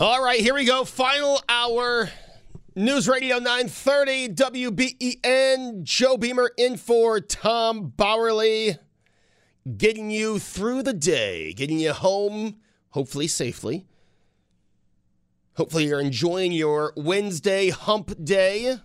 [0.00, 0.84] All right, here we go.
[0.84, 2.08] Final hour.
[2.76, 5.82] News Radio 930 WBEN.
[5.82, 8.78] Joe Beamer in for Tom Bauerle.
[9.76, 12.58] Getting you through the day, getting you home,
[12.90, 13.86] hopefully safely.
[15.56, 18.76] Hopefully, you're enjoying your Wednesday hump day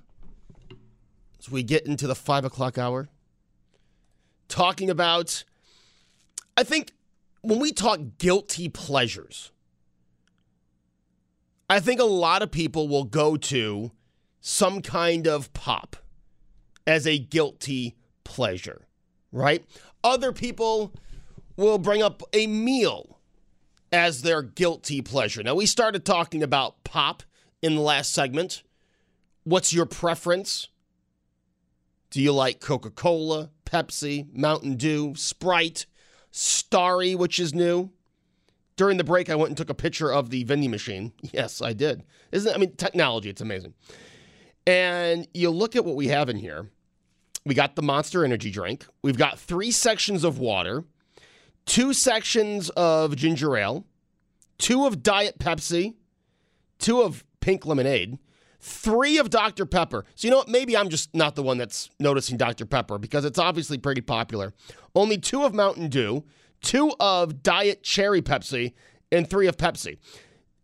[1.40, 3.08] as we get into the five o'clock hour.
[4.48, 5.44] Talking about,
[6.58, 6.92] I think
[7.42, 9.52] when we talk guilty pleasures,
[11.74, 13.92] I think a lot of people will go to
[14.42, 15.96] some kind of pop
[16.86, 18.86] as a guilty pleasure,
[19.32, 19.66] right?
[20.04, 20.94] Other people
[21.58, 23.18] will bring up a meal
[23.92, 25.42] as their guilty pleasure.
[25.42, 27.24] Now, we started talking about pop
[27.64, 28.62] in the last segment.
[29.44, 30.68] What's your preference?
[32.12, 35.88] Do you like Coca Cola, Pepsi, Mountain Dew, Sprite,
[36.30, 37.90] Starry, which is new?
[38.76, 41.14] During the break, I went and took a picture of the vending machine.
[41.32, 42.04] Yes, I did.
[42.32, 42.54] Isn't?
[42.54, 43.74] I mean, technology, it's amazing.
[44.66, 46.70] And you look at what we have in here.
[47.46, 48.86] We got the Monster Energy drink.
[49.02, 50.86] We've got three sections of water,
[51.66, 53.86] two sections of ginger ale,
[54.58, 55.96] two of Diet Pepsi,
[56.80, 58.18] two of pink lemonade,
[58.62, 59.66] three of Dr.
[59.66, 60.06] Pepper.
[60.16, 60.48] So, you know what?
[60.48, 62.66] Maybe I'm just not the one that's noticing Dr.
[62.66, 64.54] Pepper because it's obviously pretty popular.
[64.96, 66.24] Only two of Mountain Dew,
[66.64, 68.74] two of Diet Cherry Pepsi,
[69.12, 70.00] and three of Pepsi.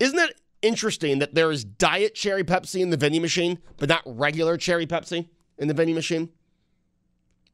[0.00, 4.02] Isn't that interesting that there is Diet Cherry Pepsi in the vending machine, but not
[4.04, 5.28] regular Cherry Pepsi
[5.58, 6.30] in the vending machine?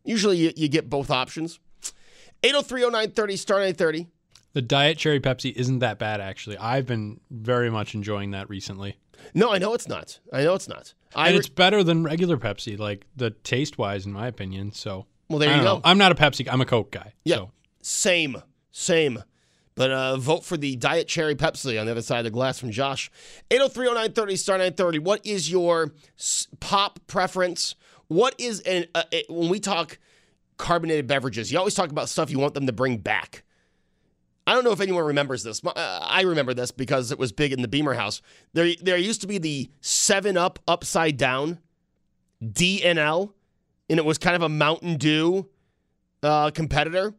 [0.04, 1.60] Usually you, you get both options.
[2.42, 4.08] 8030930, star 930.
[4.52, 6.56] The Diet Cherry Pepsi isn't that bad, actually.
[6.56, 8.96] I've been very much enjoying that recently.
[9.34, 10.18] No, I know it's not.
[10.32, 10.94] I know it's not.
[11.14, 14.72] I And it's better than regular Pepsi, like the taste wise, in my opinion.
[14.72, 15.64] So, well, there you go.
[15.64, 15.80] know.
[15.84, 16.46] I'm not a Pepsi.
[16.50, 17.12] I'm a Coke guy.
[17.24, 17.36] Yeah.
[17.36, 17.50] So.
[17.86, 18.42] Same,
[18.72, 19.22] same.
[19.76, 22.58] But uh, vote for the Diet Cherry Pepsi on the other side of the glass
[22.58, 23.12] from Josh.
[23.50, 24.98] 8030930 star 930.
[24.98, 25.92] What is your
[26.58, 27.76] pop preference?
[28.08, 30.00] What is an uh, it, when we talk
[30.56, 31.52] carbonated beverages?
[31.52, 33.44] You always talk about stuff you want them to bring back.
[34.48, 35.64] I don't know if anyone remembers this.
[35.64, 38.20] Uh, I remember this because it was big in the Beamer house.
[38.52, 41.60] There, there used to be the Seven Up upside down
[42.42, 43.32] DNL,
[43.88, 45.48] and it was kind of a Mountain Dew
[46.24, 47.14] uh, competitor.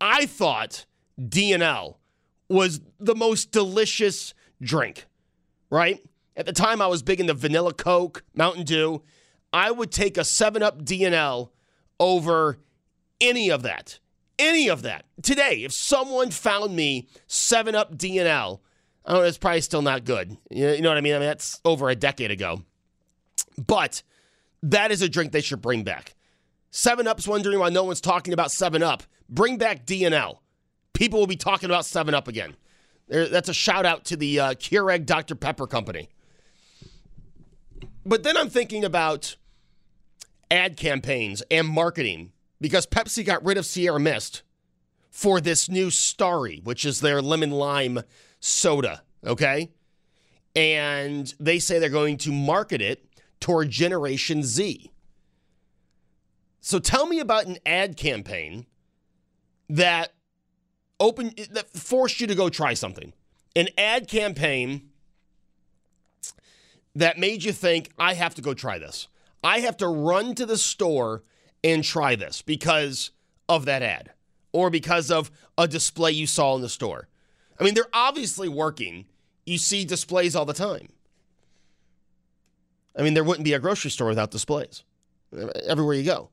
[0.00, 0.86] I thought
[1.20, 1.96] DNL
[2.48, 5.06] was the most delicious drink,
[5.70, 6.04] right?
[6.36, 9.02] At the time, I was big into vanilla Coke, Mountain Dew.
[9.52, 11.50] I would take a 7 Up DNL
[11.98, 12.58] over
[13.20, 13.98] any of that.
[14.38, 15.06] Any of that.
[15.22, 18.60] Today, if someone found me 7 Up DNL,
[19.06, 20.36] I don't know, it's probably still not good.
[20.50, 21.14] You know what I mean?
[21.14, 22.62] I mean, that's over a decade ago.
[23.56, 24.02] But
[24.62, 26.15] that is a drink they should bring back.
[26.76, 29.02] Seven Up's wondering why no one's talking about Seven Up.
[29.30, 30.40] Bring back DNL.
[30.92, 32.54] People will be talking about Seven Up again.
[33.08, 36.10] That's a shout out to the uh, Keurig Dr Pepper company.
[38.04, 39.36] But then I'm thinking about
[40.50, 44.42] ad campaigns and marketing because Pepsi got rid of Sierra Mist
[45.10, 48.02] for this new Starry, which is their lemon lime
[48.38, 49.02] soda.
[49.24, 49.70] Okay,
[50.54, 53.02] and they say they're going to market it
[53.40, 54.90] toward Generation Z.
[56.66, 58.66] So tell me about an ad campaign
[59.68, 60.14] that
[60.98, 63.12] open that forced you to go try something.
[63.54, 64.90] An ad campaign
[66.96, 69.06] that made you think I have to go try this.
[69.44, 71.22] I have to run to the store
[71.62, 73.12] and try this because
[73.48, 74.10] of that ad
[74.50, 77.06] or because of a display you saw in the store.
[77.60, 79.06] I mean, they're obviously working.
[79.44, 80.88] You see displays all the time.
[82.98, 84.82] I mean, there wouldn't be a grocery store without displays
[85.68, 86.30] everywhere you go.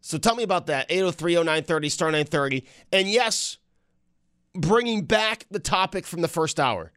[0.00, 0.86] So tell me about that.
[0.88, 2.64] 803 0930, star 930.
[2.92, 3.58] And yes,
[4.54, 6.92] bringing back the topic from the first hour.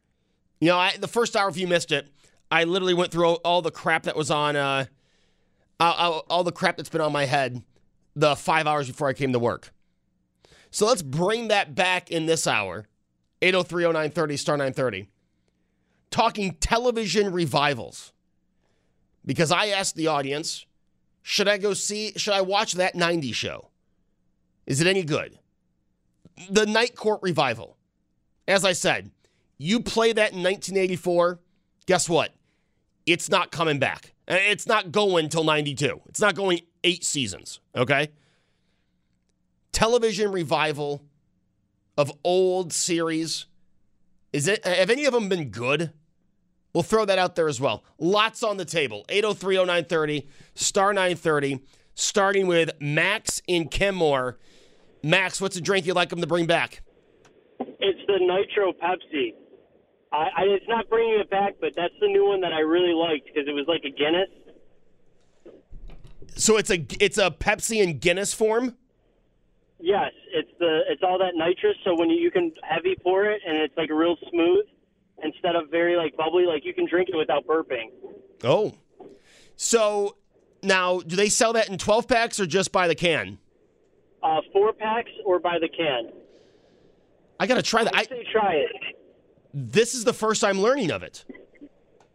[0.60, 2.08] You know, I, the first hour, if you missed it,
[2.50, 4.84] I literally went through all the crap that was on, uh,
[5.80, 7.62] all, all the crap that's been on my head
[8.14, 9.72] the five hours before I came to work.
[10.70, 12.86] So let's bring that back in this hour.
[13.40, 15.08] 803 0930, star 930.
[16.10, 18.12] Talking television revivals.
[19.24, 20.66] Because I asked the audience,
[21.22, 23.68] should I go see, should I watch that 90s show?
[24.66, 25.38] Is it any good?
[26.50, 27.76] The Night Court revival.
[28.48, 29.10] As I said,
[29.58, 31.38] you play that in 1984,
[31.86, 32.34] guess what?
[33.06, 34.12] It's not coming back.
[34.28, 36.00] Uh, It's not going till 92.
[36.08, 38.10] It's not going eight seasons, okay?
[39.72, 41.02] Television revival
[41.96, 43.46] of old series.
[44.32, 45.92] Is it have any of them been good?
[46.72, 47.84] We'll throw that out there as well.
[47.98, 49.04] Lots on the table.
[49.08, 51.60] 8030930, star 930,
[51.94, 54.38] starting with Max in Kenmore.
[55.02, 56.82] Max, what's a drink you'd like them to bring back?
[57.60, 59.34] It's the Nitro Pepsi.
[60.12, 62.94] I, I it's not bringing it back, but that's the new one that I really
[62.94, 64.28] liked because it was like a Guinness.
[66.36, 68.76] So it's a it's a Pepsi and Guinness form.
[69.78, 71.76] Yes, it's the it's all that nitrous.
[71.84, 74.66] So when you, you can heavy pour it and it's like real smooth
[75.22, 77.90] instead of very like bubbly, like you can drink it without burping.
[78.44, 78.74] Oh,
[79.56, 80.16] so
[80.62, 83.38] now do they sell that in twelve packs or just by the can?
[84.22, 86.10] Uh, four packs or by the can.
[87.40, 87.94] I gotta try that.
[87.94, 88.96] I say try it.
[89.52, 91.24] this is the first time learning of it.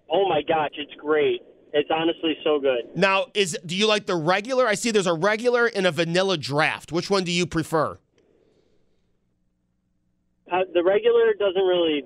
[0.09, 1.41] Oh my gosh, it's great.
[1.73, 2.95] It's honestly so good.
[2.95, 4.65] Now, is do you like the regular?
[4.65, 6.93] I see there's a regular and a vanilla draft.
[6.93, 7.99] Which one do you prefer?
[10.49, 12.05] Uh, the regular doesn't really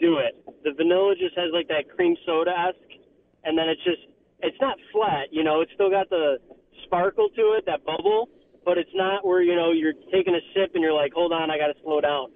[0.00, 0.34] do it.
[0.64, 3.00] The vanilla just has like that cream soda esque,
[3.44, 4.02] and then it's just
[4.40, 5.28] it's not flat.
[5.30, 6.38] You know, it's still got the
[6.84, 8.28] sparkle to it, that bubble,
[8.64, 11.50] but it's not where you know you're taking a sip and you're like, hold on,
[11.50, 12.28] I got to slow down.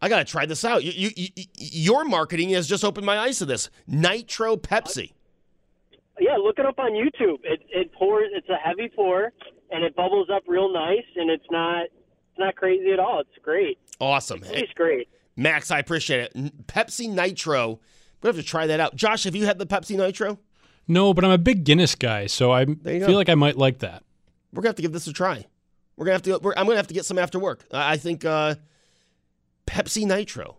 [0.00, 0.84] I gotta try this out.
[0.84, 3.68] You, you, you, your marketing has just opened my eyes to this.
[3.88, 5.12] Nitro Pepsi.
[6.20, 7.38] Yeah, look it up on YouTube.
[7.42, 8.28] It it pours.
[8.32, 9.32] It's a heavy pour,
[9.72, 13.20] and it bubbles up real nice, and it's not it's not crazy at all.
[13.20, 13.78] It's great.
[14.00, 14.42] Awesome.
[14.42, 15.08] Hey, It's great.
[15.38, 16.66] Max, I appreciate it.
[16.66, 17.78] Pepsi Nitro.
[18.20, 18.96] We have to try that out.
[18.96, 20.40] Josh, have you had the Pepsi Nitro?
[20.88, 23.12] No, but I'm a big Guinness guy, so I feel go.
[23.12, 24.02] like I might like that.
[24.52, 25.46] We're gonna have to give this a try.
[25.96, 26.38] We're gonna have to.
[26.38, 27.64] We're, I'm gonna have to get some after work.
[27.72, 28.56] I I think uh,
[29.68, 30.56] Pepsi Nitro.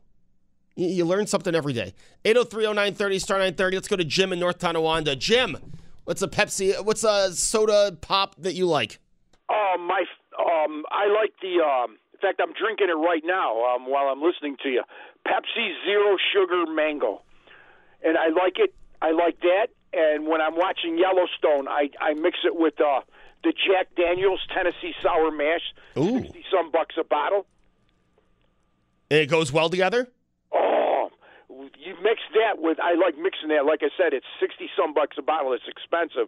[0.77, 1.93] You, you learn something every day.
[2.23, 3.75] 8030930 star 930.
[3.75, 5.17] Let's go to Jim in North Tonawanda.
[5.17, 5.57] Jim,
[6.05, 6.81] what's a Pepsi?
[6.85, 8.99] What's a soda pop that you like?
[9.49, 10.03] Um, my
[10.39, 11.61] um, I like the.
[11.61, 14.83] Um, in fact, I'm drinking it right now um, while I'm listening to you.
[15.25, 17.21] Pepsi Zero Sugar Mango,
[18.03, 18.73] and I like it.
[19.01, 19.67] I like that.
[19.93, 23.01] And when I'm watching Yellowstone, I I mix it with uh,
[23.43, 25.61] the Jack Daniel's Tennessee Sour Mash,
[25.97, 26.19] Ooh.
[26.21, 27.45] sixty some bucks a bottle.
[29.09, 30.07] And it goes well together.
[30.53, 31.09] Oh,
[31.49, 32.79] you mix that with.
[32.79, 33.65] I like mixing that.
[33.65, 35.53] Like I said, it's sixty some bucks a bottle.
[35.53, 36.27] It's expensive,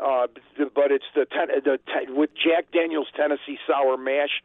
[0.00, 0.26] uh,
[0.74, 4.42] but it's the ten, the ten, with Jack Daniel's Tennessee Sour Mash.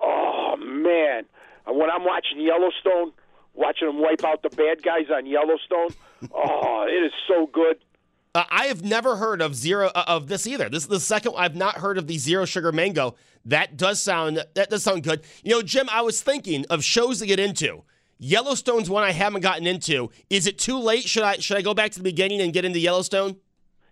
[0.00, 1.24] Oh man,
[1.66, 3.12] when I'm watching Yellowstone,
[3.54, 5.90] watching them wipe out the bad guys on Yellowstone.
[6.34, 7.78] oh, it is so good.
[8.34, 10.68] Uh, I have never heard of zero uh, of this either.
[10.68, 13.14] This is the second I've not heard of the zero sugar mango.
[13.44, 15.22] That does sound that does sound good.
[15.42, 17.82] You know, Jim, I was thinking of shows to get into.
[18.18, 20.10] Yellowstone's one I haven't gotten into.
[20.30, 21.02] Is it too late?
[21.02, 23.36] Should I should I go back to the beginning and get into Yellowstone?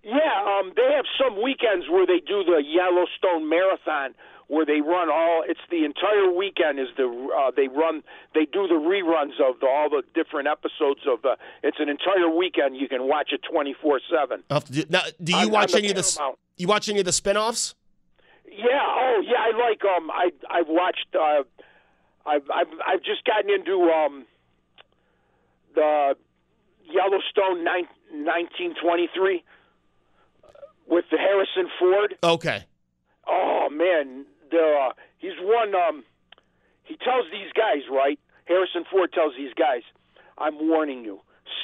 [0.03, 4.15] Yeah, um, they have some weekends where they do the Yellowstone Marathon,
[4.51, 5.45] where they run all.
[5.47, 6.81] It's the entire weekend.
[6.81, 8.03] Is the uh, they run?
[8.35, 11.37] They do the reruns of the, all the different episodes of the.
[11.63, 12.77] It's an entire weekend.
[12.77, 14.43] You can watch it twenty four seven.
[14.51, 16.89] I'll have to do, now, do you On- watch on any of the you watch
[16.89, 17.75] any of the spin-offs?
[18.45, 18.67] Yeah.
[18.83, 19.39] Oh, yeah.
[19.39, 19.83] I like.
[19.85, 20.11] Um.
[20.11, 21.07] I I've watched.
[21.15, 21.45] Uh,
[22.27, 24.27] I've I've I've just gotten into um.
[25.77, 26.17] The
[26.93, 29.45] Yellowstone nine, 1923
[30.89, 32.17] with the Harrison Ford.
[32.25, 32.65] Okay.
[33.29, 35.75] Oh man, the uh, he's one.
[35.75, 36.05] Um,
[36.85, 38.19] he tells these guys right.
[38.47, 39.83] Harrison Ford tells these guys,
[40.39, 41.21] "I'm warning you,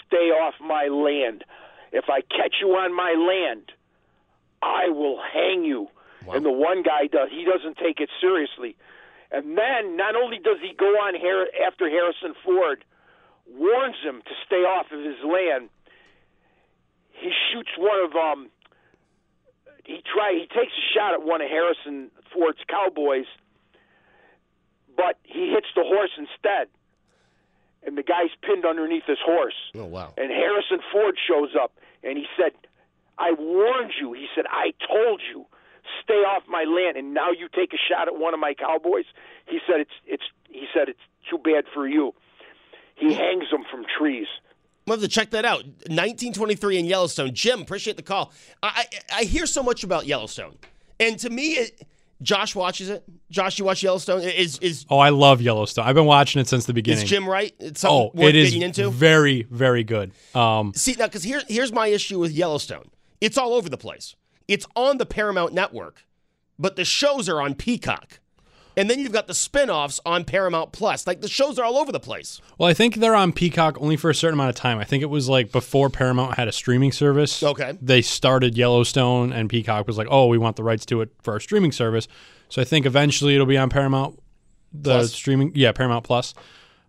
[0.06, 1.44] stay off my land.
[1.92, 3.72] If I catch you on my land,
[4.62, 5.88] I will hang you."
[6.36, 7.28] And the one guy does.
[7.30, 8.76] He doesn't take it seriously.
[9.30, 12.84] And then not only does he go on Har- after Harrison Ford,
[13.48, 15.68] warns him to stay off of his land.
[17.12, 18.50] He shoots one of um
[19.84, 23.26] he try he takes a shot at one of Harrison Ford's cowboys,
[24.96, 26.68] but he hits the horse instead.
[27.86, 29.54] And the guy's pinned underneath his horse.
[29.76, 30.12] Oh wow.
[30.16, 32.52] And Harrison Ford shows up and he said,
[33.18, 34.12] I warned you.
[34.12, 35.46] He said, I told you,
[36.02, 39.04] stay off my land and now you take a shot at one of my cowboys.
[39.46, 42.14] He said it's it's he said it's too bad for you.
[42.96, 44.26] He hangs them from trees.
[44.86, 45.64] We'll have to check that out.
[45.64, 47.34] 1923 in Yellowstone.
[47.34, 48.32] Jim, appreciate the call.
[48.62, 50.56] I I, I hear so much about Yellowstone,
[50.98, 51.86] and to me, it,
[52.22, 53.04] Josh watches it.
[53.30, 54.22] Josh, you watch Yellowstone?
[54.22, 55.86] Is is Oh, I love Yellowstone.
[55.86, 57.04] I've been watching it since the beginning.
[57.04, 57.54] is Jim right?
[57.58, 58.90] It's oh, it is into.
[58.90, 60.12] very, very good.
[60.34, 62.90] Um, See now, because here here's my issue with Yellowstone.
[63.20, 64.16] It's all over the place.
[64.48, 66.04] It's on the Paramount Network,
[66.58, 68.20] but the shows are on Peacock.
[68.76, 71.06] And then you've got the spin-offs on Paramount Plus.
[71.06, 72.40] Like the shows are all over the place.
[72.58, 74.78] well, I think they're on Peacock only for a certain amount of time.
[74.78, 77.42] I think it was like before Paramount had a streaming service.
[77.42, 77.78] Okay.
[77.80, 81.32] They started Yellowstone, and Peacock was like, "Oh, we want the rights to it for
[81.32, 82.06] our streaming service."
[82.48, 84.18] So I think eventually it'll be on Paramount,
[84.72, 85.12] the Plus.
[85.12, 86.34] streaming, yeah, Paramount Plus.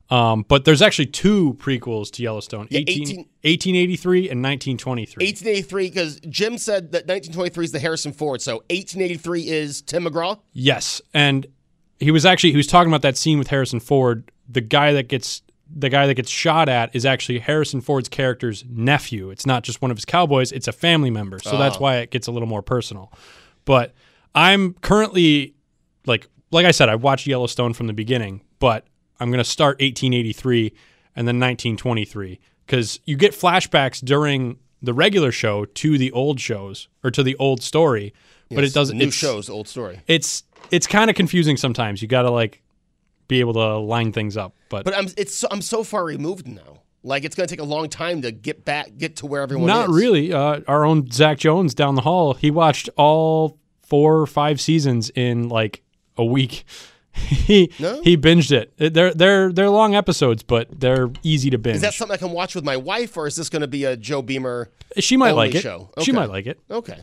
[0.09, 5.25] Um, but there's actually two prequels to Yellowstone: 18, 18 1883 and 1923.
[5.25, 10.39] 1883, because Jim said that 1923 is the Harrison Ford, so 1883 is Tim McGraw.
[10.53, 11.47] Yes, and
[11.99, 14.31] he was actually he was talking about that scene with Harrison Ford.
[14.49, 15.41] The guy that gets
[15.73, 19.29] the guy that gets shot at is actually Harrison Ford's character's nephew.
[19.29, 21.39] It's not just one of his cowboys, it's a family member.
[21.39, 21.79] So that's ah.
[21.79, 23.11] why it gets a little more personal.
[23.65, 23.93] But
[24.33, 25.55] I'm currently
[26.05, 28.87] like like I said, I've watched Yellowstone from the beginning, but
[29.19, 30.67] I'm going to start 1883
[31.15, 36.87] and then 1923 because you get flashbacks during the regular show to the old shows
[37.03, 38.13] or to the old story,
[38.49, 38.97] but it doesn't.
[38.97, 40.01] New it's- shows, old story.
[40.07, 42.01] It's it's kind of confusing sometimes.
[42.01, 42.61] You got to like
[43.27, 46.47] be able to line things up, but, But I'm it's so, I'm so far removed
[46.47, 46.81] now.
[47.03, 49.69] Like it's going to take a long time to get back, get to where everyone
[49.69, 49.75] is.
[49.75, 49.95] not is.
[49.95, 50.33] really.
[50.33, 55.09] Uh, our own Zach Jones down the hall, he watched all four or five seasons
[55.11, 55.81] in like
[56.17, 56.65] a week.
[57.13, 58.01] he No?
[58.01, 58.73] he binged it.
[58.77, 61.77] It- They're they're they're long episodes, but they're easy to binge.
[61.77, 63.85] Is that something I can watch with my wife, or is this going to be
[63.85, 64.69] a Joe Beamer?
[64.99, 65.61] she might like it.
[65.61, 65.89] show?
[66.01, 66.59] She might like it.
[66.69, 66.99] Okay.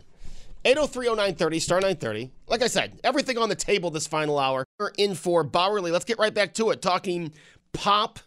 [0.64, 2.30] 8030930, star 930.
[2.46, 4.64] Like I said, everything on the table this final hour.
[4.78, 5.90] We're in for Bauerle.
[5.90, 6.80] Let's get right back to it.
[6.80, 7.32] Talking
[7.72, 8.18] pop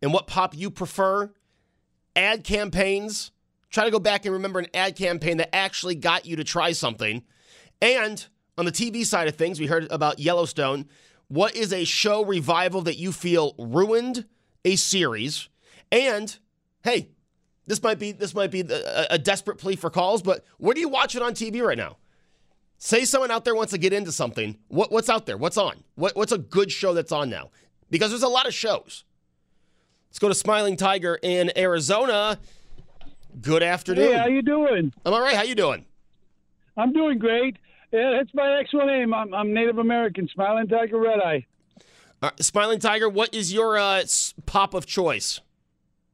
[0.00, 1.30] and what pop you prefer,
[2.16, 3.30] ad campaigns.
[3.68, 6.72] Try to go back and remember an ad campaign that actually got you to try
[6.72, 7.22] something.
[7.82, 8.26] And
[8.56, 10.86] on the TV side of things, we heard about Yellowstone.
[11.28, 14.24] What is a show revival that you feel ruined
[14.64, 15.48] a series?
[15.92, 16.36] And
[16.82, 17.10] hey,
[17.66, 20.80] this might be this might be a, a desperate plea for calls, but what are
[20.80, 21.96] you watching on TV right now?
[22.78, 24.56] Say someone out there wants to get into something.
[24.68, 25.36] What, what's out there?
[25.36, 25.84] What's on?
[25.96, 27.50] What, what's a good show that's on now?
[27.90, 29.04] Because there's a lot of shows.
[30.08, 32.38] Let's go to Smiling Tiger in Arizona.
[33.42, 34.12] Good afternoon.
[34.12, 34.94] Hey, how you doing?
[35.04, 35.36] I'm all right.
[35.36, 35.84] How you doing?
[36.76, 37.58] I'm doing great.
[37.92, 39.12] Yeah, that's my actual name.
[39.12, 41.46] I'm, I'm Native American, Smiling Tiger Red Eye.
[42.22, 44.02] Uh, Smiling Tiger, what is your uh,
[44.46, 45.40] pop of choice?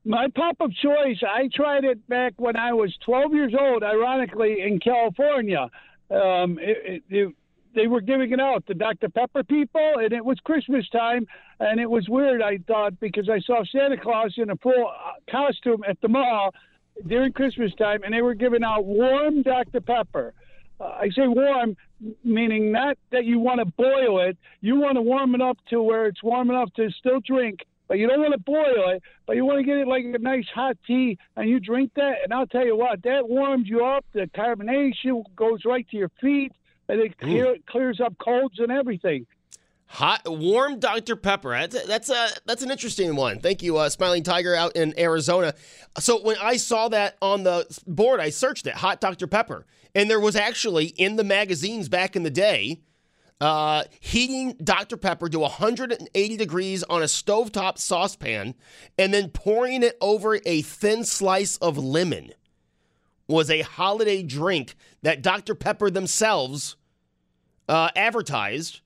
[0.07, 4.61] My pop of choice, I tried it back when I was 12 years old, ironically,
[4.63, 5.69] in California.
[6.13, 7.35] Um, it, it, it,
[7.75, 9.09] they were giving it out, the Dr.
[9.09, 11.27] Pepper people, and it was Christmas time,
[11.59, 15.13] and it was weird, I thought, because I saw Santa Claus in a full uh,
[15.29, 16.55] costume at the mall
[17.09, 19.81] during Christmas time, and they were giving out warm Dr.
[19.81, 20.35] Pepper.
[20.79, 21.77] Uh, I say warm,
[22.23, 24.39] meaning not that you want to boil it.
[24.61, 27.99] You want to warm it up to where it's warm enough to still drink, but
[27.99, 29.03] you don't want to boil it.
[29.27, 32.17] But you want to get it like a nice hot tea, and you drink that.
[32.25, 34.05] And I'll tell you what, that warms you up.
[34.13, 36.53] The carbonation goes right to your feet,
[36.89, 39.27] and it clear, clears up colds and everything.
[39.89, 41.15] Hot, warm Dr.
[41.15, 41.51] Pepper.
[41.51, 43.39] That's that's a that's an interesting one.
[43.39, 45.55] Thank you, uh, Smiling Tiger out in Arizona.
[46.01, 49.29] So when I saw that on the board, I searched it, hot Dr.
[49.29, 49.65] Pepper,
[49.95, 52.81] and there was actually in the magazines back in the day,
[53.41, 54.97] uh, heating Dr.
[54.97, 58.55] Pepper to 180 degrees on a stovetop saucepan,
[58.99, 62.33] and then pouring it over a thin slice of lemon
[63.29, 65.55] was a holiday drink that Dr.
[65.55, 66.77] Pepper themselves
[67.69, 68.81] uh, advertised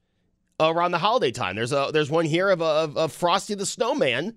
[0.59, 1.57] around the holiday time.
[1.57, 4.37] There's a there's one here of, a, of, of Frosty the Snowman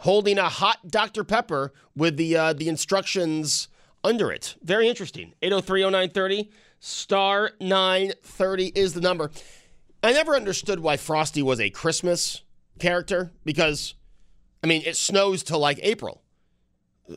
[0.00, 3.68] holding a hot Dr Pepper with the uh, the instructions
[4.02, 4.56] under it.
[4.62, 5.34] Very interesting.
[5.42, 6.48] 8030930
[6.80, 9.30] star 930 is the number.
[10.02, 12.42] I never understood why Frosty was a Christmas
[12.78, 13.94] character because
[14.64, 16.22] I mean it snows till like April.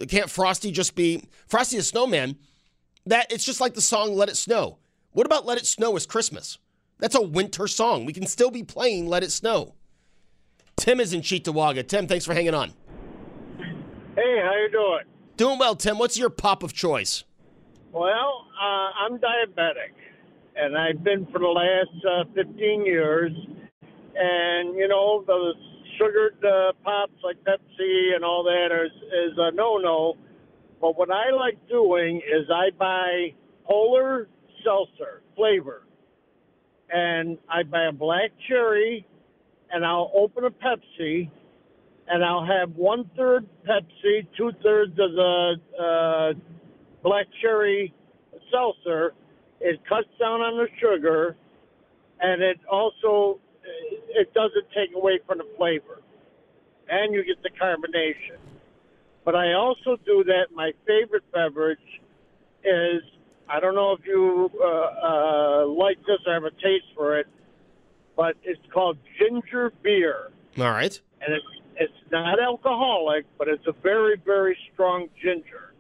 [0.08, 2.38] Can't Frosty just be Frosty the Snowman?
[3.06, 4.78] That it's just like the song Let It Snow.
[5.12, 6.58] What about Let It Snow is Christmas?
[7.00, 8.06] That's a winter song.
[8.06, 9.76] We can still be playing Let It Snow.
[10.78, 11.88] Tim is in Cheektowaga.
[11.88, 12.74] Tim, thanks for hanging on.
[14.16, 15.04] Hey, how you doing?
[15.38, 15.98] Doing well, Tim.
[15.98, 17.24] What's your pop of choice?
[17.94, 19.94] Well, uh, I'm diabetic,
[20.56, 23.32] and I've been for the last uh, 15 years.
[24.16, 25.54] And you know, the
[26.00, 28.92] sugared uh, pops like Pepsi and all that is
[29.32, 30.16] is a no-no.
[30.82, 34.28] But what I like doing is I buy Polar
[34.64, 35.84] Seltzer flavor,
[36.90, 39.06] and I buy a black cherry,
[39.72, 41.30] and I'll open a Pepsi,
[42.08, 46.34] and I'll have one third Pepsi, two thirds of the uh,
[47.04, 47.94] black cherry
[48.52, 49.14] seltzer.
[49.60, 51.36] It cuts down on the sugar,
[52.20, 53.40] and it also
[54.10, 56.02] it doesn't take away from the flavor,
[56.90, 58.38] and you get the carbonation.
[59.26, 60.48] But I also do that.
[60.54, 61.80] My favorite beverage
[62.64, 63.02] is
[63.50, 67.28] I don't know if you uh, uh, like this or have a taste for it,
[68.16, 71.00] but it's called ginger beer All right.
[71.22, 71.46] and it's
[71.76, 75.73] it's not alcoholic, but it's a very very strong ginger.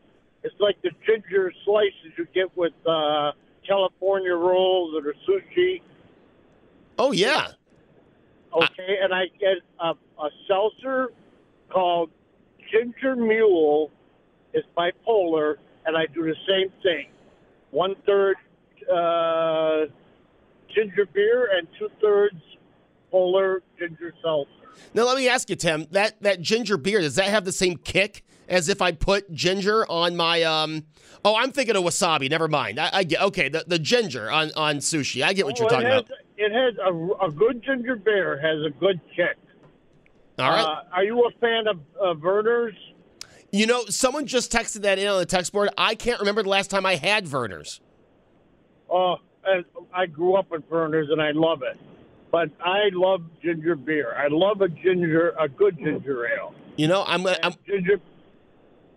[0.43, 3.31] It's like the ginger slices you get with uh,
[3.67, 5.81] California rolls or the sushi.
[6.99, 7.47] Oh, yeah.
[8.53, 11.11] Okay, and I get a, a seltzer
[11.69, 12.11] called
[12.71, 13.89] Ginger Mule.
[14.53, 17.07] It's by Polar, and I do the same thing.
[17.71, 18.35] One third
[18.93, 19.85] uh,
[20.75, 22.35] ginger beer and two thirds
[23.09, 24.51] Polar Ginger Seltzer.
[24.93, 25.87] Now let me ask you, Tim.
[25.91, 29.85] That that ginger beer does that have the same kick as if I put ginger
[29.89, 30.85] on my um?
[31.25, 32.29] Oh, I'm thinking of wasabi.
[32.29, 32.79] Never mind.
[32.79, 33.49] I, I get okay.
[33.49, 35.23] The, the ginger on on sushi.
[35.23, 36.11] I get what Oh, you're talking has, about.
[36.37, 39.37] It has a, a good ginger beer has a good kick.
[40.39, 40.61] All right.
[40.63, 42.75] Uh, are you a fan of uh, Vernors?
[43.51, 45.69] you know, someone just texted that in on the text board.
[45.77, 47.79] I can't remember the last time I had Vernors.
[48.89, 49.17] Oh,
[49.93, 51.77] I grew up with Vernors and I love it.
[52.31, 54.15] But I love ginger beer.
[54.17, 56.55] I love a ginger, a good ginger ale.
[56.77, 58.01] You know, I'm gonna- I'm ginger.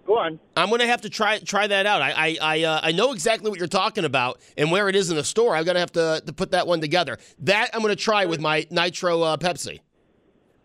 [0.06, 0.38] Go on.
[0.56, 2.00] I'm gonna have to try try that out.
[2.00, 5.10] I I I, uh, I know exactly what you're talking about and where it is
[5.10, 5.56] in the store.
[5.56, 7.18] I'm gonna have to to put that one together.
[7.40, 9.80] That I'm gonna try with my Nitro uh, Pepsi.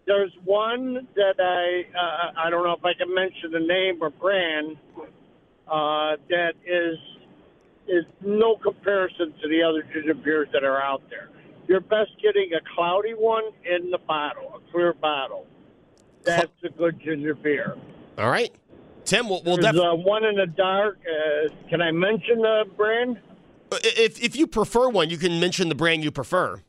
[0.05, 4.11] There's one that I uh, I don't know if I can mention the name or
[4.11, 4.77] brand
[5.67, 6.97] uh, that is
[7.87, 11.29] is no comparison to the other ginger beers that are out there.
[11.67, 15.47] You're best getting a cloudy one in the bottle, a clear bottle.
[16.23, 17.75] That's a good ginger beer.
[18.17, 18.53] All right,
[19.11, 19.27] Tim.
[19.27, 19.89] We'll, we'll definitely.
[19.89, 20.99] uh, one in the dark.
[21.05, 23.19] Uh, can I mention the brand?
[23.73, 26.61] If if you prefer one, you can mention the brand you prefer.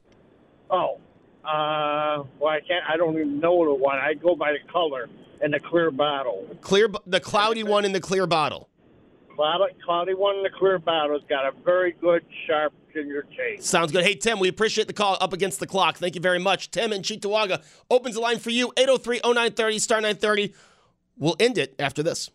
[0.68, 0.98] Oh,
[1.44, 2.84] uh, well, I can't.
[2.88, 3.96] I don't even know the one.
[3.98, 5.08] I go by the color
[5.40, 6.48] and the clear bottle.
[6.60, 8.68] Clear, the cloudy one in the clear bottle.
[9.36, 13.64] Cloudy, cloudy one in the clear bottle's got a very good, sharp ginger taste.
[13.64, 14.04] Sounds good.
[14.04, 15.96] Hey, Tim, we appreciate the call up against the clock.
[15.96, 16.70] Thank you very much.
[16.70, 20.54] Tim and Cheektowaga opens the line for you 803 0930 star 930.
[21.18, 22.30] We'll end it after this.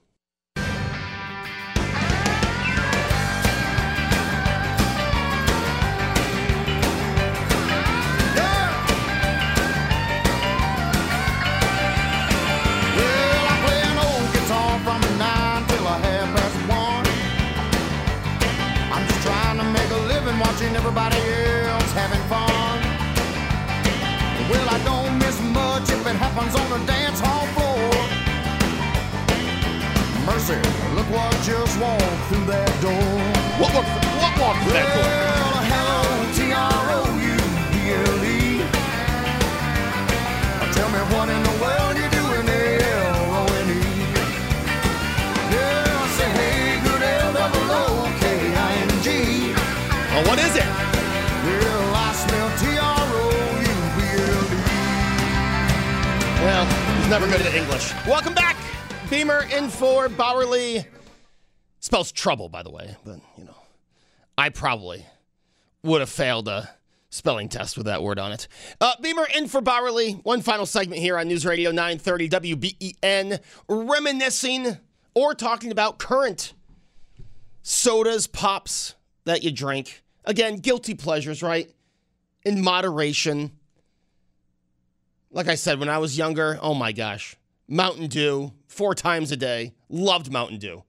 [12.96, 17.06] Well, I play an old guitar from nine till a half past one.
[18.94, 22.78] I'm just trying to make a living watching everybody else having fun.
[24.50, 27.47] Well, I don't miss much if it happens on the dance hall
[31.12, 33.22] what just walked through that door.
[33.60, 33.90] What walked,
[34.20, 35.04] what walked through that door?
[35.04, 36.08] Well, hello.
[40.74, 42.80] Tell me what in the world you doing there.
[45.50, 47.02] Yeah, say, hey, good.
[50.10, 50.66] Oh, what is it?
[51.46, 53.78] Well, I smell T-R-O-U-B-L-E.
[56.44, 56.66] Well,
[56.98, 57.94] he's never good at English.
[58.08, 58.58] Welcome back.
[59.10, 60.86] Beamer in for Bauerle.
[61.88, 63.56] Spells trouble, by the way, but, you know,
[64.38, 65.06] I probably
[65.84, 66.70] would have failed a
[67.10, 68.50] spelling test with that word on it.
[68.82, 70.22] Uh, Beamer in for Bauerle.
[70.26, 74.76] One final segment here on News Radio 930 WBEN, reminiscing
[75.14, 76.52] or talking about current
[77.62, 80.04] sodas, pops that you drink.
[80.26, 81.72] Again, guilty pleasures, right?
[82.44, 83.52] In moderation.
[85.32, 89.38] Like I said, when I was younger, oh my gosh, Mountain Dew four times a
[89.38, 89.74] day.
[89.88, 90.84] Loved Mountain Dew.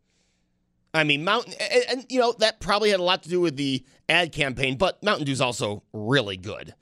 [0.94, 3.57] I mean, Mountain, and, and, you know, that probably had a lot to do with
[3.57, 6.74] the ad campaign, but Mountain Dew's also really good.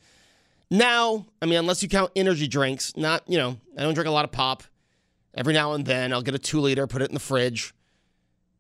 [0.71, 4.13] Now, I mean, unless you count energy drinks, not, you know, I don't drink a
[4.13, 4.63] lot of pop.
[5.35, 7.75] Every now and then, I'll get a two liter, put it in the fridge,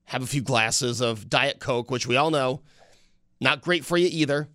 [0.04, 2.60] have a few glasses of Diet Coke, which we all know,
[3.40, 4.48] not great for you either.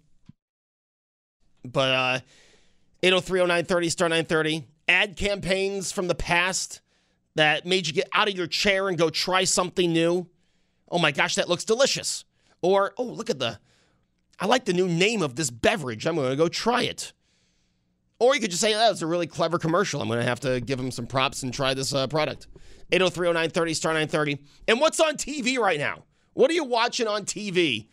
[1.63, 2.19] But, uh,
[3.03, 6.81] 8030930 star 930 ad campaigns from the past
[7.35, 10.27] that made you get out of your chair and go try something new
[10.91, 12.25] oh my gosh that looks delicious.
[12.61, 13.59] Or oh look at the
[14.39, 16.05] i like the new name of this beverage.
[16.05, 17.13] I'm going to go try it.
[18.19, 20.01] Or you could just say that was a really clever commercial.
[20.01, 22.47] I'm going to have to give them some props and try this uh, product.
[22.91, 26.03] 8030930 star 930 and what's on tv right now?
[26.33, 27.87] What are you watching on tv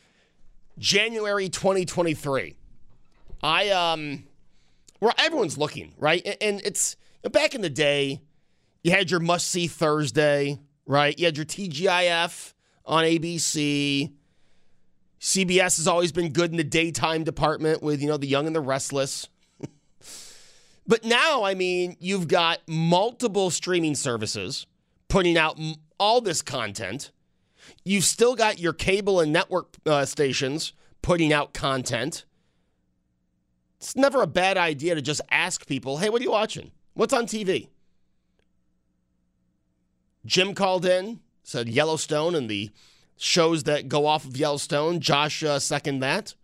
[0.79, 2.57] january 2023
[3.43, 4.23] i um
[4.99, 6.27] where everyone's looking, right?
[6.41, 6.97] And it's
[7.31, 8.21] back in the day,
[8.83, 11.19] you had your must see Thursday, right?
[11.19, 12.55] You had your TGIF
[12.89, 14.13] on ABC.
[15.21, 18.57] CBS has always been good in the daytime department with, you know, the young and
[18.57, 19.29] the restless.
[20.87, 24.67] but now, I mean, you've got multiple streaming services
[25.09, 25.61] putting out
[26.01, 27.13] all this content.
[27.85, 30.73] You've still got your cable and network uh, stations
[31.03, 32.25] putting out content
[33.79, 36.73] it's never a bad idea to just ask people, hey, what are you watching?
[36.95, 37.69] What's on TV?
[40.27, 42.69] Jim called in, said Yellowstone and the
[43.17, 45.01] shows that go off of Yellowstone.
[45.01, 46.35] Josh uh, second that.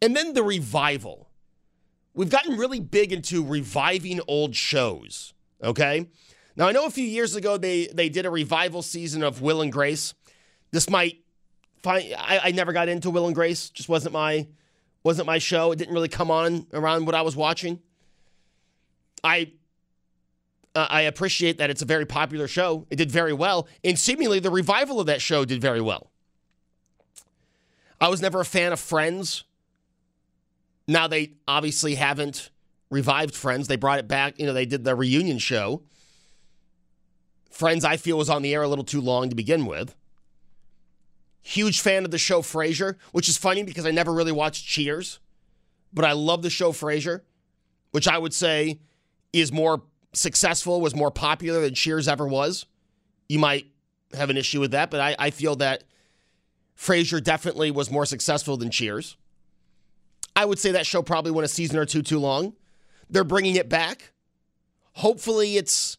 [0.00, 1.28] And then the revival.
[2.14, 6.06] We've gotten really big into reviving old shows, okay?
[6.54, 9.60] Now, I know a few years ago they, they did a revival season of Will
[9.60, 10.14] and Grace.
[10.70, 11.24] This might
[11.82, 14.46] find, I, I never got into Will and Grace, just wasn't my
[15.02, 15.70] wasn't my show.
[15.72, 17.80] It didn't really come on around what I was watching.
[19.22, 19.52] I
[20.76, 22.86] uh, I appreciate that it's a very popular show.
[22.90, 26.10] It did very well, and seemingly the revival of that show did very well.
[27.98, 29.44] I was never a fan of Friends.
[30.86, 32.50] Now they obviously haven't
[32.90, 33.68] revived Friends.
[33.68, 34.38] They brought it back.
[34.38, 35.82] You know, they did the reunion show.
[37.50, 39.94] Friends, I feel, was on the air a little too long to begin with.
[41.40, 45.20] Huge fan of the show Frasier, which is funny because I never really watched Cheers,
[45.90, 47.22] but I love the show Frasier,
[47.92, 48.80] which I would say
[49.32, 49.82] is more
[50.16, 52.66] successful, was more popular than Cheers ever was.
[53.28, 53.66] You might
[54.14, 55.84] have an issue with that, but I, I feel that
[56.76, 59.16] Frasier definitely was more successful than Cheers.
[60.34, 62.54] I would say that show probably went a season or two too long.
[63.08, 64.12] They're bringing it back.
[64.94, 65.96] Hopefully, it's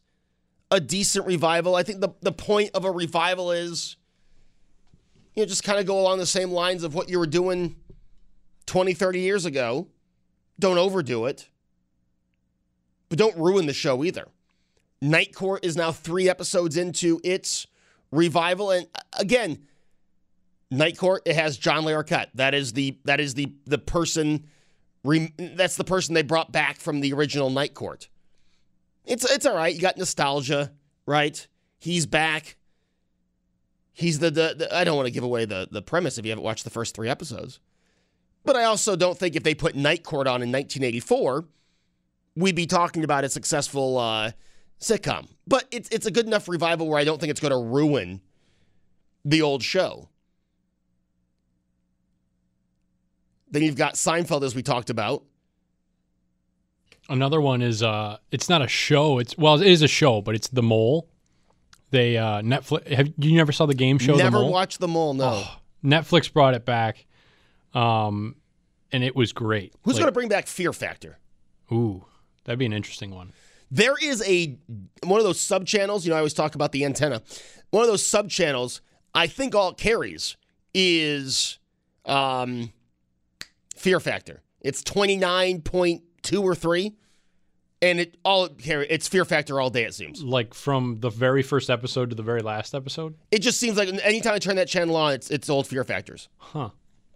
[0.69, 1.75] a decent revival.
[1.75, 3.95] I think the, the point of a revival is,
[5.35, 7.75] you know, just kind of go along the same lines of what you were doing
[8.65, 9.87] 20, 30 years ago.
[10.59, 11.47] Don't overdo it,
[13.09, 14.27] but don't ruin the show either.
[15.01, 17.67] Night Court is now three episodes into its
[18.11, 18.71] revival.
[18.71, 19.65] And uh, again,
[20.71, 22.27] Night Court, it has John Larroquette.
[22.35, 24.45] That is the that is the the person
[25.37, 28.09] that's the person they brought back from the original Night Court.
[29.05, 29.73] It's it's all right.
[29.73, 30.71] You got nostalgia,
[31.05, 31.47] right?
[31.79, 32.57] He's back.
[33.93, 36.31] He's the, the, the I don't want to give away the the premise if you
[36.31, 37.59] haven't watched the first three episodes.
[38.43, 41.45] But I also don't think if they put Night Court on in 1984,
[42.37, 44.31] we'd be talking about a successful uh,
[44.79, 45.27] sitcom.
[45.45, 48.21] But it's it's a good enough revival where I don't think it's going to ruin
[49.25, 50.09] the old show.
[53.49, 55.23] Then you've got Seinfeld, as we talked about.
[57.09, 59.19] Another one is uh, it's not a show.
[59.19, 61.07] It's well, it is a show, but it's The Mole.
[61.89, 62.87] They uh, Netflix.
[62.91, 64.15] Have you never saw the game show?
[64.15, 64.51] Never the Mole?
[64.51, 65.13] watched The Mole.
[65.13, 65.43] No.
[65.45, 67.05] Oh, Netflix brought it back,
[67.73, 68.35] um,
[68.91, 69.73] and it was great.
[69.83, 71.17] Who's Like, going to bring back Fear Factor?
[71.71, 72.03] Ooh,
[72.47, 73.31] that'd be an interesting one.
[73.69, 74.57] There is a
[75.03, 76.05] one of those sub channels.
[76.05, 77.21] You know, I always talk about the antenna.
[77.69, 78.81] One of those sub channels.
[79.13, 80.37] I think all it carries
[80.73, 81.59] is
[82.05, 82.71] um,
[83.75, 84.41] Fear Factor.
[84.61, 86.95] It's twenty nine point two or three,
[87.81, 89.83] and it all it carry it's Fear Factor all day.
[89.83, 90.23] It seems.
[90.23, 93.15] Like from the very first episode to the very last episode.
[93.31, 96.29] It just seems like anytime I turn that channel on, it's it's old Fear Factors.
[96.37, 96.69] Huh.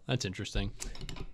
[0.07, 0.71] That's interesting.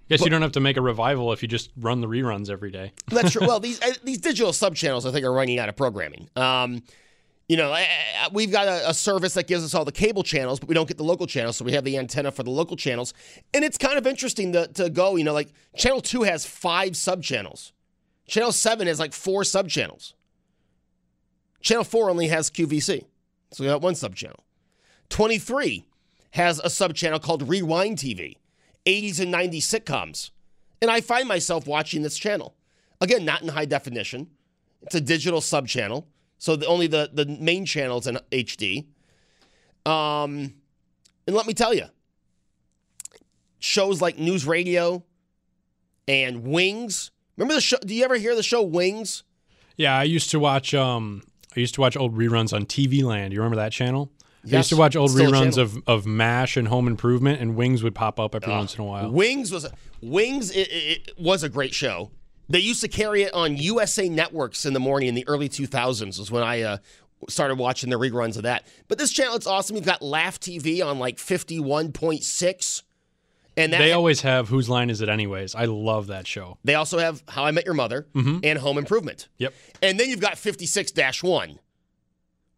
[0.09, 2.71] Guess you don't have to make a revival if you just run the reruns every
[2.71, 2.93] day.
[3.07, 3.45] That's true.
[3.45, 6.29] well, these uh, these digital sub channels, I think, are running out of programming.
[6.35, 6.81] Um,
[7.49, 7.87] you know, I-
[8.21, 10.75] I- we've got a, a service that gives us all the cable channels, but we
[10.75, 13.13] don't get the local channels, so we have the antenna for the local channels.
[13.53, 15.15] And it's kind of interesting to, to go.
[15.17, 17.73] You know, like Channel Two has five sub channels.
[18.27, 20.13] Channel Seven has like four sub channels.
[21.61, 23.03] Channel Four only has QVC,
[23.51, 24.43] so we got one sub channel.
[25.09, 25.85] Twenty three
[26.31, 28.35] has a sub channel called Rewind TV,
[28.87, 30.31] 80s and 90s sitcoms.
[30.81, 32.55] And I find myself watching this channel.
[33.01, 34.29] Again, not in high definition.
[34.81, 36.07] It's a digital sub channel.
[36.37, 38.85] So the, only the, the main channel's in HD.
[39.85, 40.53] Um,
[41.25, 41.85] and let me tell you,
[43.59, 45.03] shows like News Radio
[46.07, 47.11] and Wings.
[47.35, 47.77] Remember the show?
[47.83, 49.23] Do you ever hear the show Wings?
[49.75, 50.73] Yeah, I used to watch.
[50.73, 51.23] Um,
[51.55, 53.33] I used to watch old reruns on TV Land.
[53.33, 54.11] You remember that channel?
[54.53, 57.95] I used to watch old reruns of, of MASH and Home Improvement, and Wings would
[57.95, 59.11] pop up every once in a while.
[59.11, 59.67] Wings was
[60.01, 60.51] Wings.
[60.51, 62.11] It, it, was a great show.
[62.49, 66.19] They used to carry it on USA Networks in the morning in the early 2000s.
[66.19, 66.77] Was when I uh,
[67.29, 68.65] started watching the reruns of that.
[68.87, 69.75] But this channel, it's awesome.
[69.75, 72.83] You've got Laugh TV on like 51.6,
[73.57, 75.55] and that They always have Whose Line Is It Anyways?
[75.55, 76.57] I love that show.
[76.63, 78.07] they also have How I Met Your Mother
[78.43, 79.27] and Home Improvement.
[79.37, 79.53] Yep.
[79.81, 81.59] And then you've got 56 1,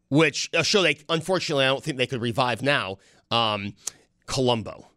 [0.10, 2.98] which a show they unfortunately I don't think they could revive now.
[3.32, 3.76] Um,
[4.26, 4.88] Columbo.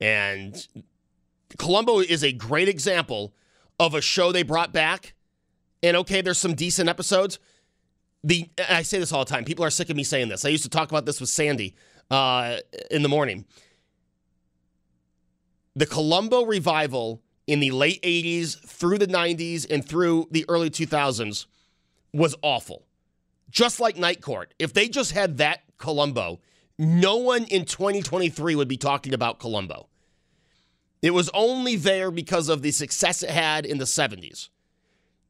[0.00, 0.66] And
[1.58, 3.34] Columbo is a great example
[3.78, 5.14] of a show they brought back.
[5.82, 7.38] And okay, there's some decent episodes.
[8.24, 9.44] The I say this all the time.
[9.44, 10.44] People are sick of me saying this.
[10.44, 11.76] I used to talk about this with Sandy
[12.10, 12.56] uh,
[12.90, 13.44] in the morning.
[15.74, 21.46] The Columbo revival in the late 80s through the 90s and through the early 2000s
[22.12, 22.85] was awful.
[23.50, 24.52] Just like Night Court.
[24.58, 26.40] If they just had that Columbo,
[26.78, 29.88] no one in 2023 would be talking about Columbo.
[31.02, 34.48] It was only there because of the success it had in the 70s.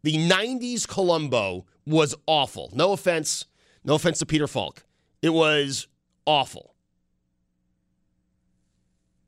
[0.02, 2.70] The 90s Columbo was awful.
[2.72, 3.44] No offense.
[3.84, 4.84] No offense to Peter Falk.
[5.22, 5.88] It was
[6.24, 6.74] awful.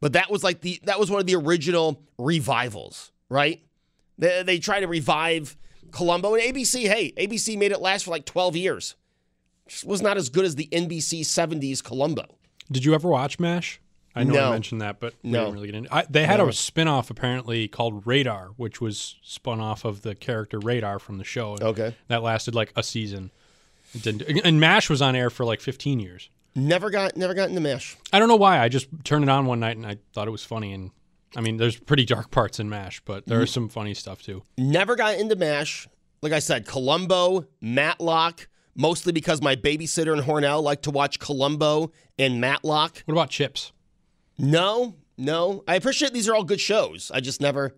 [0.00, 3.62] But that was like the that was one of the original revivals, right?
[4.16, 5.56] They, they try to revive
[5.90, 6.86] Columbo and ABC.
[6.86, 8.94] Hey, ABC made it last for like 12 years.
[9.68, 12.24] Just was not as good as the NBC 70s Columbo.
[12.70, 13.80] Did you ever watch MASH?
[14.14, 14.48] I know No.
[14.48, 15.40] I mentioned that, but we No.
[15.44, 15.94] didn't really get into.
[15.94, 16.48] I, they had No.
[16.48, 21.24] a spin-off apparently called Radar, which was spun off of the character Radar from the
[21.24, 21.56] show.
[21.60, 21.94] Okay.
[22.08, 23.30] that lasted like a season.
[23.94, 26.30] It didn't, and Mash was on air for like 15 years.
[26.54, 27.96] Never got never got into Mash.
[28.12, 28.58] I don't know why.
[28.58, 30.72] I just turned it on one night and I thought it was funny.
[30.72, 30.90] And
[31.36, 34.42] I mean, there's pretty dark parts in Mash, but there is some funny stuff too.
[34.56, 35.88] Never got into MASH.
[36.22, 41.92] Like I said, Columbo, Matlock, mostly because my babysitter in Hornell liked to watch Columbo
[42.18, 43.02] and Matlock.
[43.04, 43.72] What about Chips?
[44.38, 45.62] No, no.
[45.68, 47.10] I appreciate these are all good shows.
[47.12, 47.74] I just never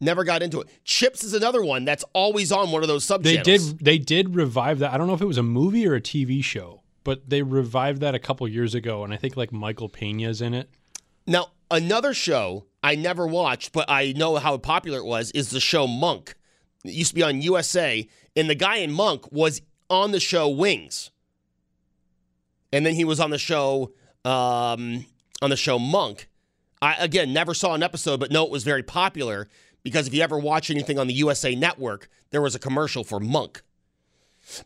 [0.00, 0.68] never got into it.
[0.84, 3.60] Chips is another one that's always on one of those sub They did.
[3.78, 4.92] They did revive that.
[4.92, 8.00] I don't know if it was a movie or a TV show, but they revived
[8.00, 10.68] that a couple years ago, and I think like Michael Pena's in it.
[11.26, 15.60] Now, another show I never watched, but I know how popular it was, is the
[15.60, 16.34] show Monk.
[16.84, 20.48] It used to be on USA, and the guy in Monk was on the show
[20.48, 21.10] Wings.
[22.72, 23.92] And then he was on the show
[24.24, 25.06] um,
[25.40, 26.28] on the show Monk.
[26.80, 29.48] I again never saw an episode, but know it was very popular
[29.82, 33.20] because if you ever watch anything on the USA network, there was a commercial for
[33.20, 33.62] Monk.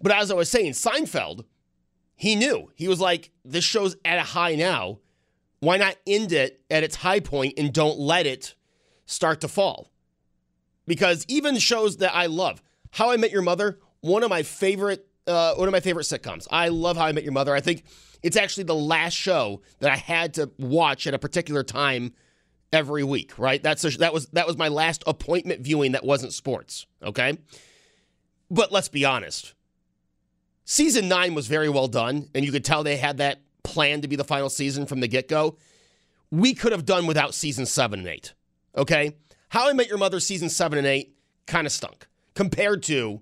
[0.01, 1.45] But as I was saying, Seinfeld,
[2.15, 2.71] he knew.
[2.75, 5.01] He was like, this show's at a high now
[5.67, 8.55] why not end it at its high point and don't let it
[9.05, 9.91] start to fall?
[10.87, 15.09] Because even shows that I love, How I Met Your Mother, one of my favorite,
[15.27, 16.47] uh, one of my favorite sitcoms.
[16.53, 17.53] I love How I Met Your Mother.
[17.53, 17.83] I think
[18.23, 22.13] it's actually the last show that I had to watch at a particular time
[22.73, 23.37] every week.
[23.37, 23.61] Right?
[23.61, 26.87] That's a, that was that was my last appointment viewing that wasn't sports.
[27.03, 27.39] Okay,
[28.53, 29.53] but let's be honest.
[30.65, 34.09] Season nine was very well done, and you could tell they had that planned to
[34.09, 35.59] be the final season from the get go.
[36.31, 38.33] We could have done without season seven and eight.
[38.77, 39.17] Okay?
[39.51, 43.21] How I Met Your Mother season seven and eight kind of stunk compared to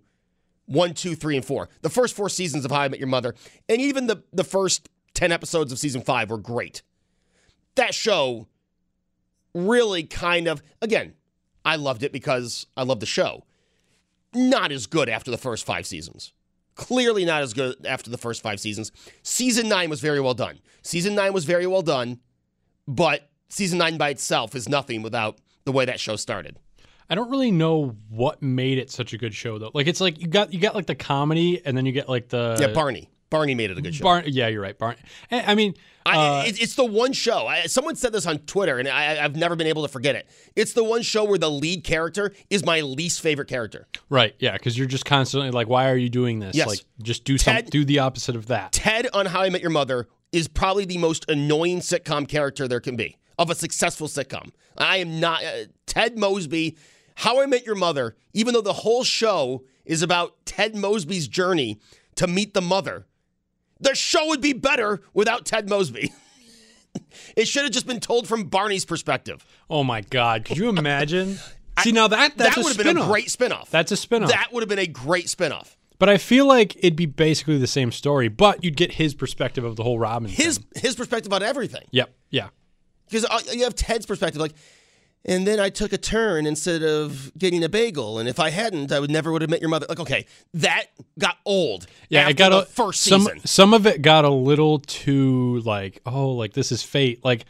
[0.66, 1.68] one, two, three, and four.
[1.82, 3.34] The first four seasons of How I Met Your Mother,
[3.68, 6.82] and even the, the first 10 episodes of season five were great.
[7.74, 8.48] That show
[9.54, 11.14] really kind of, again,
[11.64, 13.44] I loved it because I love the show.
[14.34, 16.32] Not as good after the first five seasons.
[16.74, 18.90] Clearly not as good after the first five seasons.
[19.22, 20.58] Season nine was very well done.
[20.82, 22.20] Season nine was very well done,
[22.88, 26.58] but season nine by itself is nothing without the way that show started.
[27.08, 29.70] I don't really know what made it such a good show though.
[29.74, 32.28] Like it's like you got you got like the comedy, and then you get like
[32.28, 33.10] the yeah, Barney.
[33.30, 34.22] Barney made it a good show.
[34.24, 34.78] Yeah, you're right.
[34.78, 34.98] Barney.
[35.30, 35.74] I I mean,
[36.06, 37.46] I, uh, it's the one show.
[37.46, 40.28] I, someone said this on Twitter, and I, I've never been able to forget it.
[40.54, 43.86] It's the one show where the lead character is my least favorite character.
[44.10, 44.34] right.
[44.38, 46.54] Yeah, because you're just constantly like, why are you doing this?
[46.54, 46.66] Yes.
[46.66, 48.72] Like, just do some, do the opposite of that.
[48.72, 52.80] Ted on How I Met Your Mother is probably the most annoying sitcom character there
[52.80, 54.50] can be of a successful sitcom.
[54.76, 56.76] I am not uh, Ted Mosby.
[57.16, 61.78] How I Met Your Mother, even though the whole show is about Ted Mosby's journey
[62.16, 63.06] to meet the mother,
[63.84, 66.12] the show would be better without Ted Mosby.
[67.36, 69.44] it should have just been told from Barney's perspective.
[69.70, 71.38] Oh my God, could you imagine?
[71.80, 73.68] See now that that's that a would have been a great spinoff.
[73.70, 74.28] That's a spinoff.
[74.28, 75.76] That would have been a great spinoff.
[75.98, 79.64] But I feel like it'd be basically the same story, but you'd get his perspective
[79.64, 80.28] of the whole Robin.
[80.28, 80.82] His thing.
[80.82, 81.84] his perspective on everything.
[81.92, 82.14] Yep.
[82.30, 82.48] Yeah.
[83.06, 84.54] Because uh, you have Ted's perspective, like,
[85.24, 88.92] and then I took a turn instead of getting a bagel, and if I hadn't,
[88.92, 89.86] I would never would have met your mother.
[89.88, 90.86] Like, okay, that
[91.18, 91.86] got old.
[92.08, 93.40] Yeah, after it got the a first some season.
[93.44, 97.44] some of it got a little too like oh like this is fate like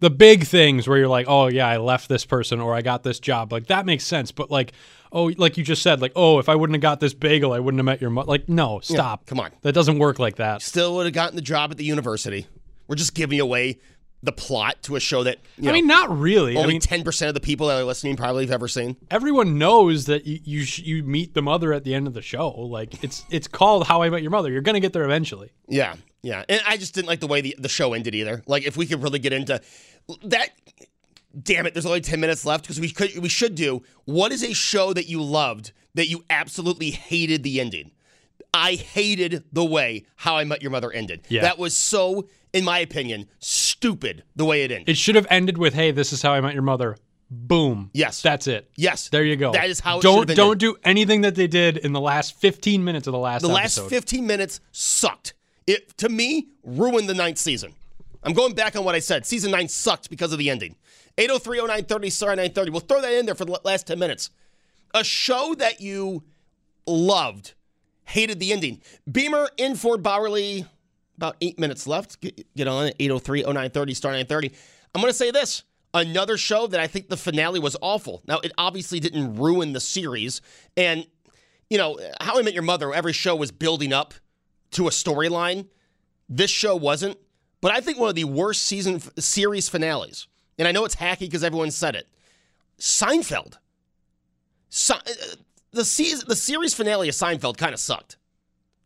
[0.00, 3.02] the big things where you're like oh yeah I left this person or I got
[3.02, 4.72] this job like that makes sense but like
[5.12, 7.60] oh like you just said like oh if I wouldn't have got this bagel I
[7.60, 9.50] wouldn't have met your mother like no stop come on.
[9.62, 12.46] that doesn't work like that Still would have gotten the job at the university.
[12.88, 13.78] We're just giving away
[14.22, 17.02] the plot to a show that I know, mean not really I only mean ten
[17.02, 18.96] percent of the people that are listening probably have ever seen.
[19.10, 22.20] everyone knows that you you, sh- you meet the mother at the end of the
[22.22, 25.52] show like it's it's called How I Met Your Mother you're gonna get there eventually
[25.68, 28.42] Yeah, yeah, and I just didn't like the way the, the show ended either.
[28.46, 29.58] Like, if we could really get into
[30.24, 30.50] that.
[31.42, 31.74] Damn it!
[31.74, 33.82] There's only ten minutes left because we could we should do.
[34.04, 37.92] What is a show that you loved that you absolutely hated the ending?
[38.52, 41.24] I hated the way How I Met Your Mother ended.
[41.28, 41.42] Yeah.
[41.42, 43.28] That was so, in my opinion,
[43.80, 44.88] stupid the way it ended.
[44.90, 46.98] it should have ended with hey this is how I met your mother
[47.30, 48.20] boom Yes.
[48.20, 49.52] that's it yes, There you go.
[49.52, 52.84] That is how it don't don't do anything that they did in the last 15
[52.84, 55.32] minutes of the last The last 15 minutes sucked.
[55.66, 57.72] It to me ruined the ninth season.
[58.22, 59.24] I'm going back on what I said.
[59.24, 60.76] Season nine sucked because of the ending.
[61.16, 62.70] 803 0930 star 930.
[62.70, 64.30] We'll throw that in there for the last 10 minutes.
[64.92, 66.24] A show that you
[66.86, 67.54] loved,
[68.04, 68.82] hated the ending.
[69.10, 70.66] Beamer in Ford Bauerle,
[71.20, 72.20] about eight minutes left.
[72.22, 72.96] Get, get on it.
[72.98, 74.52] 803 0930 star 930.
[74.94, 75.64] I'm going to say this.
[75.92, 78.22] Another show that I think the finale was awful.
[78.26, 80.40] Now, it obviously didn't ruin the series.
[80.76, 81.06] And,
[81.68, 84.14] you know, How I Met Your Mother, every show was building up
[84.72, 85.66] to a storyline.
[86.28, 87.18] This show wasn't.
[87.60, 90.28] but I think one of the worst season series finales,
[90.58, 92.06] and I know it's hacky because everyone said it.
[92.78, 93.58] Seinfeld.
[94.70, 95.34] Se- uh,
[95.72, 98.16] the season, the series finale of Seinfeld kind of sucked.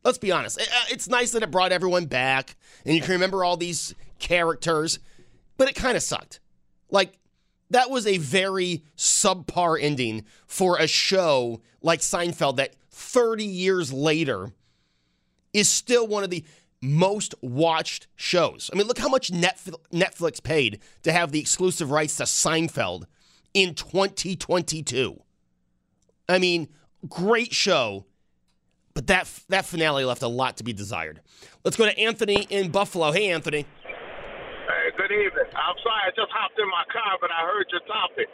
[0.04, 0.60] Let's be honest.
[0.60, 4.98] Uh, It's nice that it brought everyone back and you can remember all these characters,
[5.56, 6.40] but it kind of sucked.
[6.90, 7.18] Like
[7.70, 14.52] that was a very subpar ending for a show like Seinfeld that 30 years later
[15.52, 16.44] is still one of the
[16.80, 18.68] most watched shows.
[18.72, 23.04] I mean, look how much Netflix paid to have the exclusive rights to Seinfeld
[23.54, 25.20] in 2022.
[26.28, 26.68] I mean,
[27.08, 28.04] great show,
[28.94, 31.20] but that that finale left a lot to be desired.
[31.66, 33.10] Let's go to Anthony in Buffalo.
[33.10, 33.66] Hey, Anthony.
[33.82, 35.50] Hey, good evening.
[35.50, 38.30] I'm sorry, I just hopped in my car, but I heard your topic.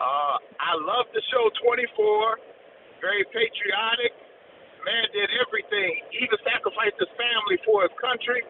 [0.00, 3.04] Uh, I love the show 24.
[3.04, 4.16] Very patriotic.
[4.82, 8.40] Man did everything, even sacrificed his family for his country.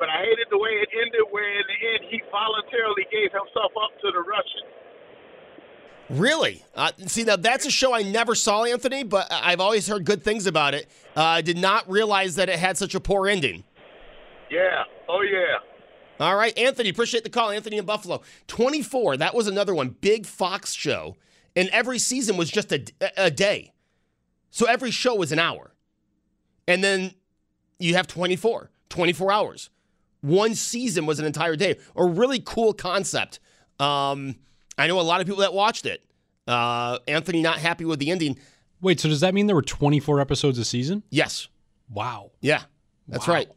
[0.00, 3.70] But I hated the way it ended, where in the end he voluntarily gave himself
[3.76, 4.81] up to the Russians.
[6.12, 6.62] Really?
[6.74, 10.22] Uh, see, now that's a show I never saw, Anthony, but I've always heard good
[10.22, 10.86] things about it.
[11.16, 13.64] Uh, I did not realize that it had such a poor ending.
[14.50, 14.84] Yeah.
[15.08, 15.56] Oh yeah.
[16.20, 17.50] All right, Anthony, appreciate the call.
[17.50, 18.20] Anthony in Buffalo.
[18.46, 19.96] 24, that was another one.
[20.00, 21.16] Big Fox show.
[21.56, 22.84] And every season was just a,
[23.16, 23.72] a day.
[24.50, 25.74] So every show was an hour.
[26.68, 27.14] And then
[27.78, 29.70] you have 24, 24 hours.
[30.20, 31.78] One season was an entire day.
[31.96, 33.40] A really cool concept.
[33.80, 34.36] Um,
[34.78, 36.02] I know a lot of people that watched it.
[36.46, 38.38] Uh, Anthony not happy with the ending.
[38.80, 41.02] Wait, so does that mean there were 24 episodes a season?
[41.10, 41.48] Yes.
[41.90, 42.32] Wow.
[42.40, 42.62] Yeah.
[43.08, 43.34] That's Wow.
[43.34, 43.48] right.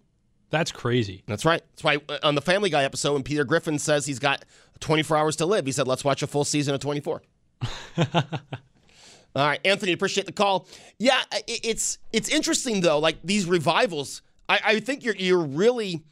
[0.51, 1.23] That's crazy.
[1.25, 1.61] That's right.
[1.71, 4.45] That's why uh, on the Family Guy episode, when Peter Griffin says he's got
[4.81, 7.21] 24 hours to live, he said, let's watch a full season of 24.
[7.97, 8.05] All
[9.35, 10.65] right, Anthony, appreciate the call.
[10.97, 12.99] Yeah, it's it's interesting though.
[12.99, 16.03] Like these revivals, I, I think you're you're really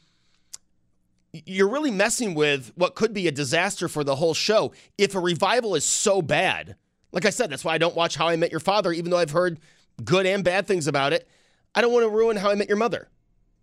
[1.34, 5.20] you're really messing with what could be a disaster for the whole show if a
[5.20, 6.76] revival is so bad.
[7.12, 9.18] Like I said, that's why I don't watch How I Met Your Father, even though
[9.18, 9.60] I've heard
[10.04, 11.28] good and bad things about it.
[11.76, 13.10] I don't want to ruin How I Met Your Mother.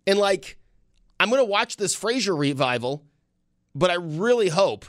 [0.05, 0.57] And like,
[1.19, 3.05] I'm going to watch this Frasier revival,
[3.73, 4.85] but I really hope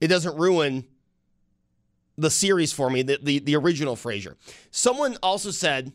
[0.00, 0.86] it doesn't ruin
[2.16, 4.36] the series for me, the, the, the original Frasier.
[4.70, 5.92] Someone also said,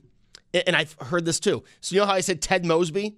[0.53, 1.63] and I've heard this too.
[1.81, 3.15] So, you know how I said Ted Mosby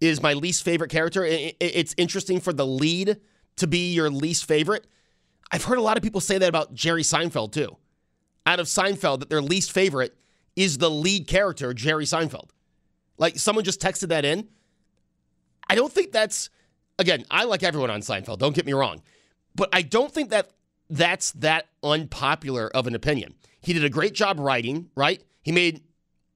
[0.00, 1.24] is my least favorite character?
[1.24, 3.18] It's interesting for the lead
[3.56, 4.86] to be your least favorite.
[5.50, 7.76] I've heard a lot of people say that about Jerry Seinfeld too.
[8.44, 10.16] Out of Seinfeld, that their least favorite
[10.54, 12.50] is the lead character, Jerry Seinfeld.
[13.18, 14.48] Like someone just texted that in.
[15.68, 16.50] I don't think that's
[16.98, 19.02] again, I like everyone on Seinfeld, don't get me wrong.
[19.54, 20.50] But I don't think that
[20.90, 23.34] that's that unpopular of an opinion.
[23.60, 25.22] He did a great job writing, right?
[25.42, 25.82] He made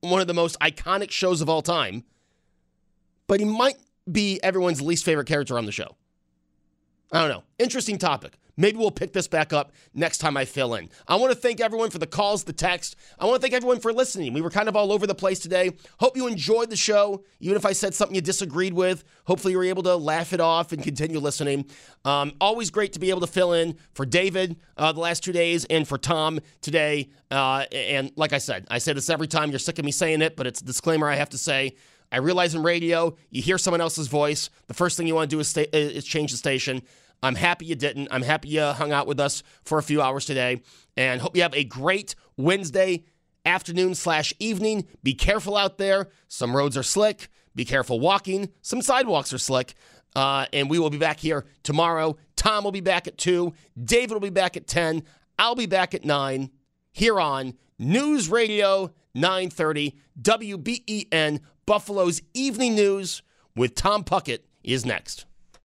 [0.01, 2.05] one of the most iconic shows of all time.
[3.31, 3.77] But he might
[4.11, 5.95] be everyone's least favorite character on the show.
[7.13, 7.45] I don't know.
[7.61, 8.37] Interesting topic.
[8.57, 10.89] Maybe we'll pick this back up next time I fill in.
[11.07, 12.97] I want to thank everyone for the calls, the text.
[13.21, 14.33] I want to thank everyone for listening.
[14.33, 15.71] We were kind of all over the place today.
[16.01, 19.05] Hope you enjoyed the show, even if I said something you disagreed with.
[19.27, 21.67] Hopefully, you were able to laugh it off and continue listening.
[22.05, 25.33] Um, always great to be able to fill in for David uh, the last two
[25.33, 27.11] days and for Tom today.
[27.31, 29.51] Uh, and like I said, I say this every time.
[29.51, 31.77] You're sick of me saying it, but it's a disclaimer I have to say.
[32.13, 34.51] I realize in radio, you hear someone else's voice.
[34.67, 36.83] The first thing you want to do is, is change the station.
[37.23, 38.09] I'm happy you didn't.
[38.11, 40.63] I'm happy you hung out with us for a few hours today.
[40.97, 43.05] And hope you have a great Wednesday
[43.45, 44.87] afternoon slash evening.
[45.03, 46.09] Be careful out there.
[46.29, 47.29] Some roads are slick.
[47.55, 48.51] Be careful walking.
[48.63, 49.75] Some sidewalks are slick.
[50.17, 52.17] Uh, and we will be back here tomorrow.
[52.37, 53.53] Tom will be back at 2.
[53.83, 55.05] David will be back at 10.
[55.39, 56.51] I'll be back at 9
[56.93, 63.23] here on News Radio 930 WBEN Buffalo's Evening News
[63.57, 65.25] with Tom Puckett is next.